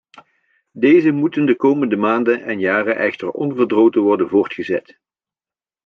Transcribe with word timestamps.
Deze 0.71 1.11
moeten 1.11 1.45
de 1.45 1.55
komende 1.55 1.95
maanden 1.95 2.43
en 2.43 2.59
jaren 2.59 2.95
echter 2.97 3.31
onverdroten 3.31 4.01
worden 4.01 4.29
voortgezet. 4.29 4.99